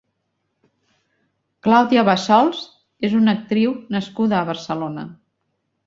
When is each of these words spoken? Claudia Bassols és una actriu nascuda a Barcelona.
Claudia 1.67 2.05
Bassols 2.09 2.65
és 3.11 3.17
una 3.21 3.39
actriu 3.41 3.79
nascuda 4.01 4.41
a 4.41 4.45
Barcelona. 4.53 5.11